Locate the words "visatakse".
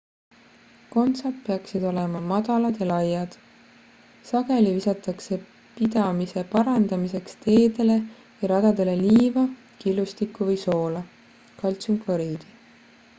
4.79-5.39